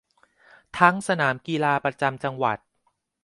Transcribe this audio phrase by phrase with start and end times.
[0.77, 2.57] ทั้งสนามกีฬาประจำจังหวัด